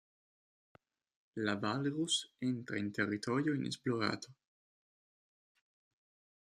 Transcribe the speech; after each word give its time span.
La 1.47 1.55
Walrus 1.57 2.25
entra 2.39 2.75
in 2.79 2.89
territorio 2.89 3.53
inesplorato. 3.53 4.33